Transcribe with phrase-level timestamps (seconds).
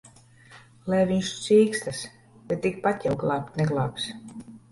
[0.93, 2.01] Lai viņš cīkstas!
[2.53, 4.09] Bet tikpat jau glābt neglābs.